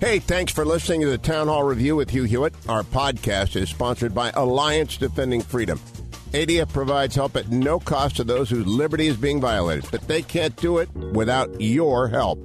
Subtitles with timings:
[0.00, 2.54] Hey, thanks for listening to the Town Hall Review with Hugh Hewitt.
[2.68, 5.80] Our podcast is sponsored by Alliance Defending Freedom.
[6.32, 10.22] ADF provides help at no cost to those whose liberty is being violated, but they
[10.22, 12.38] can't do it without your help.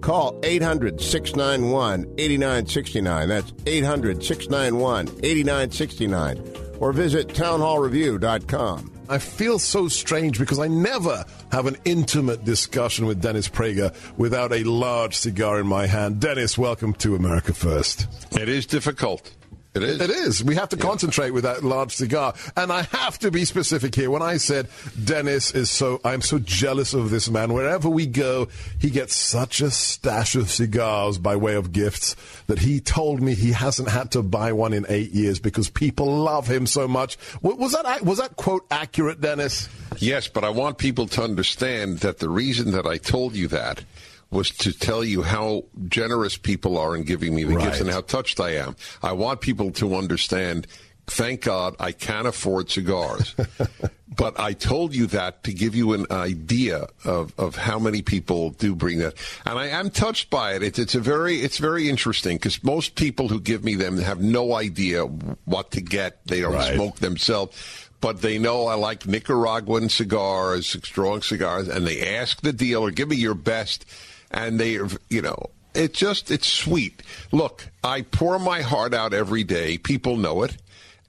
[0.00, 3.28] Call 800 691 8969.
[3.28, 6.42] That's 800 691 8969.
[6.80, 8.95] Or visit townhallreview.com.
[9.08, 14.52] I feel so strange because I never have an intimate discussion with Dennis Prager without
[14.52, 16.20] a large cigar in my hand.
[16.20, 18.08] Dennis, welcome to America First.
[18.32, 19.30] It is difficult.
[19.76, 20.00] It is.
[20.00, 20.44] It is.
[20.44, 20.82] We have to yeah.
[20.82, 22.34] concentrate with that large cigar.
[22.56, 24.10] And I have to be specific here.
[24.10, 24.68] When I said
[25.04, 27.52] Dennis is so, I'm so jealous of this man.
[27.52, 28.48] Wherever we go,
[28.80, 32.16] he gets such a stash of cigars by way of gifts
[32.46, 36.06] that he told me he hasn't had to buy one in eight years because people
[36.06, 37.18] love him so much.
[37.42, 39.68] Was that, was that quote accurate, Dennis?
[39.98, 43.84] Yes, but I want people to understand that the reason that I told you that
[44.30, 47.64] was to tell you how generous people are in giving me the right.
[47.66, 48.76] gifts and how touched I am.
[49.02, 50.66] I want people to understand.
[51.06, 53.34] Thank God I can't afford cigars.
[54.16, 58.50] but I told you that to give you an idea of, of how many people
[58.50, 59.14] do bring that.
[59.44, 60.64] And I am touched by it.
[60.64, 64.20] It's, it's a very, it's very interesting because most people who give me them have
[64.20, 66.26] no idea what to get.
[66.26, 66.74] They don't right.
[66.74, 67.56] smoke themselves
[67.98, 73.08] but they know I like Nicaraguan cigars, strong cigars, and they ask the dealer, give
[73.08, 73.86] me your best
[74.30, 77.02] and they, you know, it just it's sweet.
[77.32, 79.78] Look, I pour my heart out every day.
[79.78, 80.56] People know it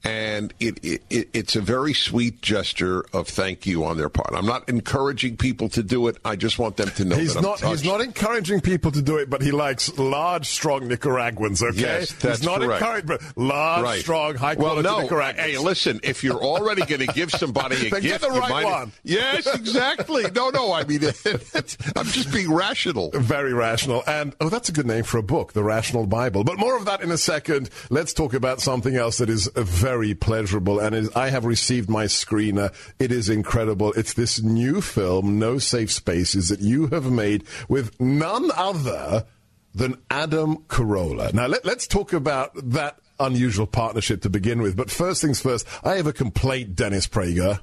[0.04, 4.34] and it, it, it's a very sweet gesture of thank you on their part.
[4.34, 6.18] I'm not encouraging people to do it.
[6.24, 7.60] I just want them to know he's not.
[7.62, 11.64] He's not encouraging people to do it, but he likes large, strong Nicaraguans.
[11.64, 12.82] Okay, yes, that's he's not correct.
[12.82, 14.02] encouraging, large, right.
[14.02, 15.04] strong, high quality well, no.
[15.04, 15.40] Nicaraguans.
[15.40, 18.64] Hey, listen, if you're already going to give somebody a then gift, get the right
[18.64, 18.92] one.
[19.04, 20.26] Yes, exactly.
[20.36, 20.74] no, no.
[20.74, 21.02] I mean,
[21.96, 23.12] I'm just being rational.
[23.14, 24.04] Very rational.
[24.06, 26.44] And oh, that's a good name for a book, The Rational Bible.
[26.44, 27.70] But more of that in a second.
[27.90, 29.87] Let's talk about something else that is very
[30.20, 32.74] pleasurable incredible, and I have received my screener.
[33.00, 33.94] It is incredible.
[33.94, 39.26] It's this new film, No Safe Spaces, that you have made with none other
[39.74, 41.34] than Adam Carolla.
[41.34, 44.76] Now, let, us talk about that unusual partnership to begin with.
[44.76, 47.60] But first things first, I have a complaint, Dennis Prager.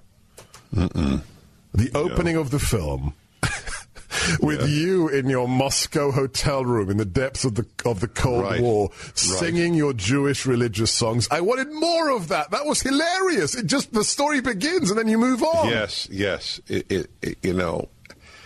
[0.75, 1.23] Mm-mm.
[1.73, 3.15] The opening of the film
[4.41, 4.67] with yeah.
[4.67, 8.61] you in your Moscow hotel room in the depths of the of the Cold right.
[8.61, 9.79] War, singing right.
[9.79, 11.29] your Jewish religious songs.
[11.31, 12.51] I wanted more of that.
[12.51, 13.55] That was hilarious.
[13.55, 15.69] It just the story begins and then you move on.
[15.69, 16.61] Yes, yes.
[16.69, 17.89] It, it, it, you know,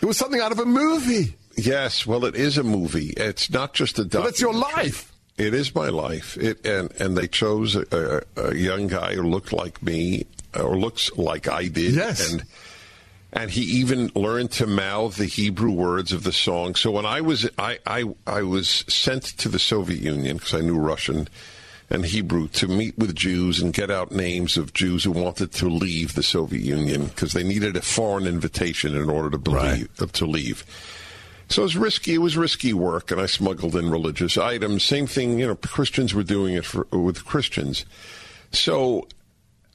[0.01, 1.35] it was something out of a movie.
[1.57, 3.13] Yes, well, it is a movie.
[3.17, 4.21] It's not just a documentary.
[4.21, 5.13] Well, it's your life.
[5.37, 6.37] It is my life.
[6.37, 10.77] It and and they chose a, a, a young guy who looked like me or
[10.77, 11.95] looks like I did.
[11.95, 12.33] Yes.
[12.33, 12.45] And
[13.33, 16.75] and he even learned to mouth the Hebrew words of the song.
[16.75, 20.61] So when I was I I, I was sent to the Soviet Union because I
[20.61, 21.29] knew Russian
[21.91, 25.69] and Hebrew to meet with Jews and get out names of Jews who wanted to
[25.69, 30.13] leave the Soviet Union because they needed a foreign invitation in order to believe right.
[30.13, 30.65] to leave.
[31.49, 32.15] So it was risky.
[32.15, 34.85] It was risky work, and I smuggled in religious items.
[34.85, 35.55] Same thing, you know.
[35.57, 37.87] Christians were doing it for, with Christians.
[38.53, 39.09] So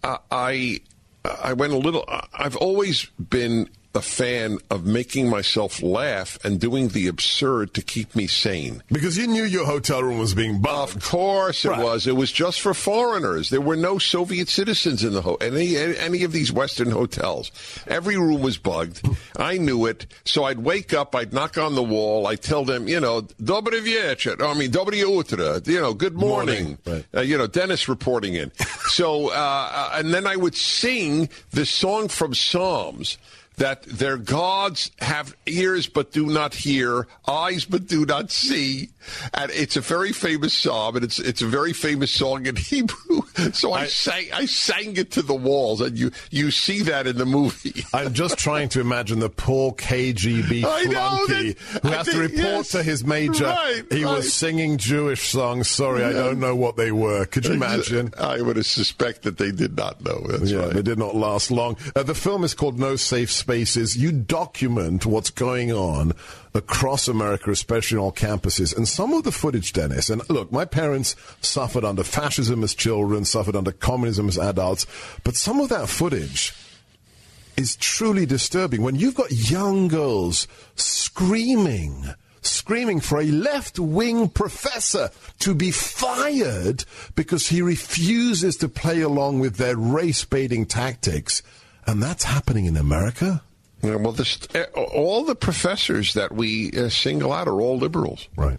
[0.03, 0.81] uh, I
[1.25, 2.05] I went a little.
[2.33, 8.15] I've always been a fan of making myself laugh and doing the absurd to keep
[8.15, 8.81] me sane.
[8.91, 10.95] Because you knew your hotel room was being bombed.
[10.95, 11.83] Of course it right.
[11.83, 12.07] was.
[12.07, 13.49] It was just for foreigners.
[13.49, 17.51] There were no Soviet citizens in the ho- any any of these Western hotels.
[17.87, 19.07] Every room was bugged.
[19.37, 20.07] I knew it.
[20.25, 23.81] So I'd wake up, I'd knock on the wall, I'd tell them, you know, Dobry
[23.81, 24.41] wieczór.
[24.41, 25.65] I mean, Dobry utro.
[25.67, 26.77] You know, good morning.
[26.85, 27.05] morning.
[27.13, 27.19] Right.
[27.19, 28.51] Uh, you know, Dennis reporting in.
[28.87, 33.17] so, uh, uh, and then I would sing the song from Psalms
[33.57, 38.89] that their gods have ears but do not hear, eyes but do not see.
[39.33, 43.21] And it's a very famous psalm, and it's it's a very famous song in Hebrew.
[43.51, 47.07] So I, I sang I sang it to the walls, and you you see that
[47.07, 47.83] in the movie.
[47.93, 52.83] I'm just trying to imagine the poor KGB flunky who has to report yes, to
[52.83, 53.45] his major.
[53.45, 54.15] Right, he right.
[54.15, 55.69] was singing Jewish songs.
[55.69, 56.09] Sorry, yeah.
[56.09, 57.25] I don't know what they were.
[57.25, 58.13] Could you imagine?
[58.17, 60.25] I would suspect that they did not know.
[60.27, 60.73] That's yeah, right.
[60.73, 61.77] They did not last long.
[61.95, 63.31] Uh, the film is called No Safe
[63.73, 63.97] Spaces.
[63.97, 66.13] You document what's going on
[66.53, 68.75] across America, especially on campuses.
[68.75, 73.25] And some of the footage, Dennis, and look, my parents suffered under fascism as children,
[73.25, 74.85] suffered under communism as adults,
[75.23, 76.53] but some of that footage
[77.57, 78.81] is truly disturbing.
[78.81, 82.05] When you've got young girls screaming,
[82.41, 85.09] screaming for a left wing professor
[85.39, 86.85] to be fired
[87.15, 91.41] because he refuses to play along with their race baiting tactics.
[91.85, 93.41] And that's happening in America?
[93.83, 98.29] Yeah, well, this, eh, all the professors that we uh, single out are all liberals.
[98.37, 98.57] Right.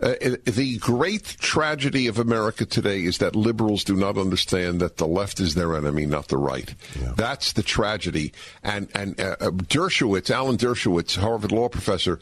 [0.00, 0.14] Uh,
[0.44, 5.40] the great tragedy of America today is that liberals do not understand that the left
[5.40, 6.74] is their enemy, not the right.
[7.00, 7.14] Yeah.
[7.16, 8.32] That's the tragedy.
[8.62, 12.20] And and uh, uh, Dershowitz, Alan Dershowitz, Harvard law professor,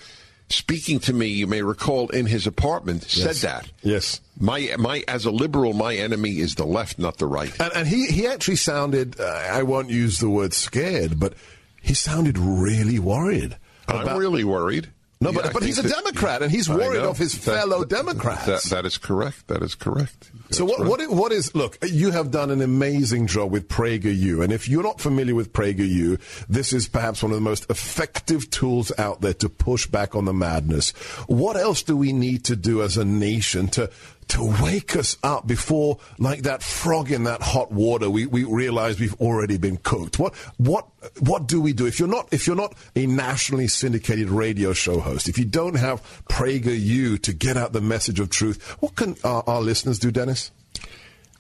[0.49, 3.41] speaking to me, you may recall, in his apartment, yes.
[3.41, 3.71] said that.
[3.82, 4.21] Yes.
[4.38, 7.53] My my as a liberal, my enemy is the left, not the right.
[7.61, 9.19] And, and he he actually sounded.
[9.19, 11.35] Uh, I won't use the word scared, but
[11.84, 13.56] he sounded really worried.
[13.86, 14.88] About, I'm really worried.
[15.20, 18.46] No, yeah, but, but he's a that, Democrat, and he's worried of his fellow Democrats.
[18.46, 19.46] That, that is correct.
[19.48, 20.31] That is correct.
[20.44, 20.88] That's so what, right.
[20.88, 24.82] what, what is, look, you have done an amazing job with PragerU, and if you're
[24.82, 29.34] not familiar with PragerU, this is perhaps one of the most effective tools out there
[29.34, 30.90] to push back on the madness.
[31.26, 33.90] What else do we need to do as a nation to,
[34.29, 38.99] to wake us up before, like that frog in that hot water, we, we realize
[38.99, 40.19] we've already been cooked.
[40.19, 40.87] What, what,
[41.21, 41.87] what do we do?
[41.87, 45.76] If you're not, if you're not a nationally syndicated radio show host, if you don't
[45.76, 50.11] have PragerU to get out the message of truth, what can our, our listeners do,
[50.11, 50.50] Dennis?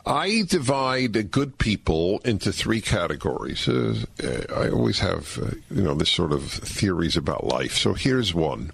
[0.06, 3.66] I divide good people into three categories.
[3.66, 4.04] Uh,
[4.54, 7.78] I always have, uh, you know, this sort of theories about life.
[7.78, 8.72] So here's one.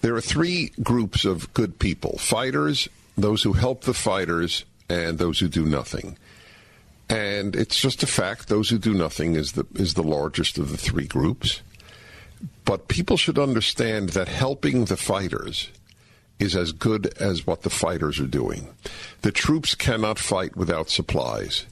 [0.00, 5.38] There are three groups of good people fighters, those who help the fighters, and those
[5.38, 6.18] who do nothing.
[7.08, 8.48] And it's just a fact.
[8.48, 11.62] Those who do nothing is the is the largest of the three groups.
[12.64, 15.70] But people should understand that helping the fighters
[16.38, 18.68] is as good as what the fighters are doing.
[19.22, 21.66] The troops cannot fight without supplies.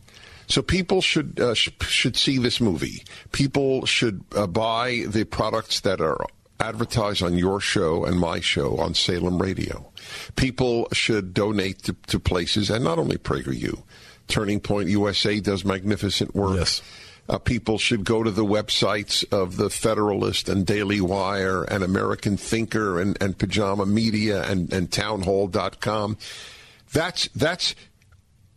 [0.48, 3.04] So people should uh, sh- should see this movie.
[3.32, 6.18] People should uh, buy the products that are
[6.60, 9.92] advertised on your show and my show on Salem Radio.
[10.36, 13.82] People should donate to, to places, and not only PragerU.
[14.26, 16.56] Turning Point USA does magnificent work.
[16.56, 16.82] Yes.
[17.28, 22.38] Uh, people should go to the websites of the Federalist and Daily Wire and American
[22.38, 26.16] Thinker and, and Pajama Media and, and Townhall.com.
[26.92, 27.74] That's that's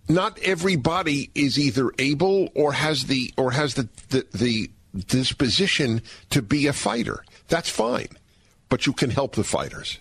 [0.08, 4.72] not everybody is either able or has the or has the, the, the
[5.06, 7.24] disposition to be a fighter.
[7.52, 8.08] That's fine,
[8.70, 10.00] but you can help the fighters.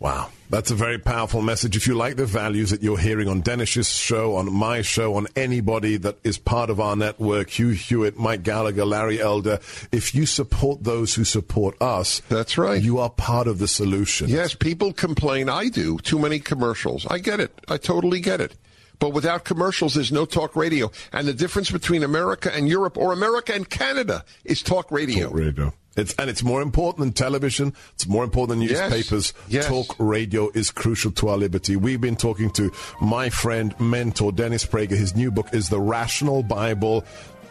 [0.00, 1.76] Wow, that's a very powerful message.
[1.76, 5.28] If you like the values that you're hearing on Dennis's show, on my show, on
[5.36, 9.60] anybody that is part of our network, Hugh Hewitt, Mike Gallagher, Larry Elder,
[9.92, 12.82] if you support those who support us, that's right.
[12.82, 14.28] You are part of the solution.
[14.28, 15.48] Yes, people complain.
[15.48, 15.98] I do.
[15.98, 17.06] Too many commercials.
[17.06, 17.52] I get it.
[17.68, 18.56] I totally get it.
[18.98, 20.90] But without commercials, there's no talk radio.
[21.12, 25.28] And the difference between America and Europe or America and Canada is talk radio.
[25.28, 25.74] Talk radio.
[25.98, 27.74] It's, and it's more important than television.
[27.94, 29.34] It's more important than newspapers.
[29.48, 29.58] Yes.
[29.58, 29.66] Yes.
[29.66, 31.76] Talk radio is crucial to our liberty.
[31.76, 34.96] We've been talking to my friend, mentor, Dennis Prager.
[34.96, 37.04] His new book is The Rational Bible.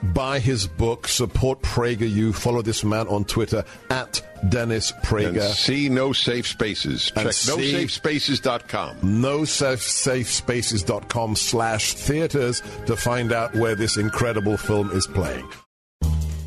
[0.04, 2.36] Buy his book, support PragerU.
[2.36, 5.42] Follow this man on Twitter at Dennis Prager.
[5.42, 7.10] And see No Safe Spaces.
[7.12, 8.98] Check nosafespaces.com.
[8.98, 15.50] Nosafespaces.com slash theaters to find out where this incredible film is playing.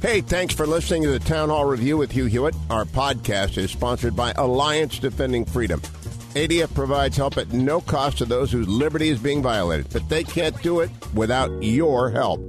[0.02, 2.54] Hey, thanks for listening to the Town Hall Review with Hugh Hewitt.
[2.70, 5.78] Our podcast is sponsored by Alliance Defending Freedom.
[6.34, 10.24] ADF provides help at no cost to those whose liberty is being violated, but they
[10.24, 12.40] can't do it without your help.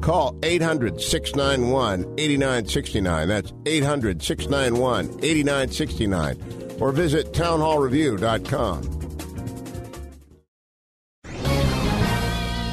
[0.00, 3.28] Call 800 691 8969.
[3.28, 6.76] That's 800 691 8969.
[6.80, 8.95] Or visit townhallreview.com.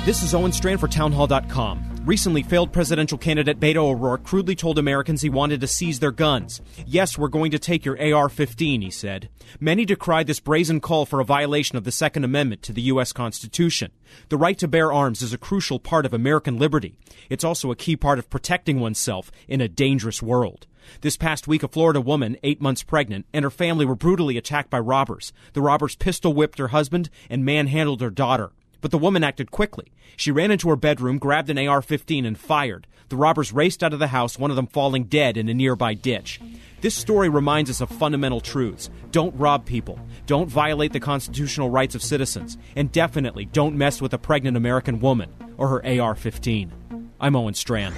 [0.06, 2.02] This is Owen Strand for townhall.com.
[2.06, 6.60] Recently, failed presidential candidate Beto O'Rourke crudely told Americans he wanted to seize their guns.
[6.86, 9.30] Yes, we're going to take your AR 15, he said.
[9.62, 13.14] Many decried this brazen call for a violation of the Second Amendment to the U.S.
[13.14, 13.94] Constitution.
[14.28, 16.98] The right to bear arms is a crucial part of American liberty.
[17.30, 20.68] It's also a key part of protecting oneself in a dangerous world.
[21.00, 24.70] This past week, a Florida woman, eight months pregnant, and her family were brutally attacked
[24.70, 25.32] by robbers.
[25.54, 28.52] The robbers pistol whipped her husband and manhandled her daughter.
[28.84, 29.94] But the woman acted quickly.
[30.18, 32.86] She ran into her bedroom, grabbed an AR 15, and fired.
[33.08, 35.94] The robbers raced out of the house, one of them falling dead in a nearby
[35.94, 36.42] ditch.
[36.82, 38.90] This story reminds us of fundamental truths.
[39.12, 39.98] Don't rob people.
[40.25, 42.58] Don't violate the constitutional rights of citizens.
[42.75, 47.10] And definitely don't mess with a pregnant American woman or her AR 15.
[47.22, 47.96] I'm Owen Strand.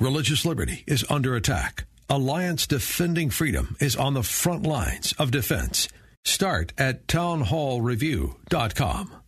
[0.00, 1.84] Religious liberty is under attack.
[2.08, 5.90] Alliance Defending Freedom is on the front lines of defense.
[6.24, 9.19] Start at townhallreview.com.